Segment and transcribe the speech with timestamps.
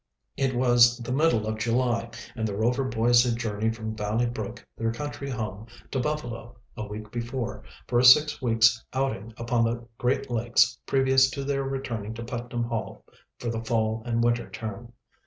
[0.35, 4.65] It was the middle of July, and the Rover boys had journeyed from Valley Brook,
[4.75, 9.85] their country home, to Buffalo, a week before, for a six weeks' outing upon the
[9.99, 13.05] Great Lakes previous to their returning to Putnam Hall
[13.37, 14.91] for the fall and winter term.